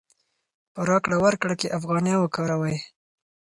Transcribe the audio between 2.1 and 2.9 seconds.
وکاروئ.